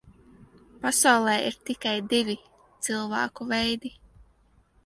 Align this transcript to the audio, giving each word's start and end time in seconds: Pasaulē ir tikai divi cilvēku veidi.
Pasaulē 0.85 1.35
ir 1.49 1.59
tikai 1.69 1.93
divi 2.15 2.37
cilvēku 2.89 3.49
veidi. 3.55 3.97